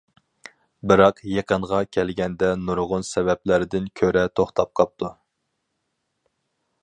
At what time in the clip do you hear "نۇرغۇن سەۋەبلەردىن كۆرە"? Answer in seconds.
2.63-4.25